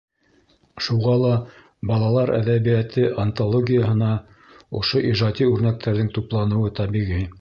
Шуға 0.85 1.11
ла 1.23 1.33
«Балалар 1.91 2.31
әҙәбиәте 2.37 3.05
антологияһы»на 3.25 4.09
ошо 4.81 5.05
ижади 5.11 5.51
үрнәктәрҙең 5.55 6.11
тупланыуы 6.17 6.73
тәбиғи. 6.83 7.23